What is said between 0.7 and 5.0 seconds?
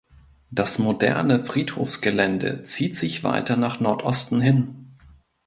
moderne Friedhofsgelände zieht sich weiter nach Nordosten hin.